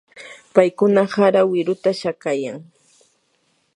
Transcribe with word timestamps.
paykuna 0.53 1.01
hara 1.13 1.41
wiruta 1.51 1.89
shakaykaayan. 2.01 2.57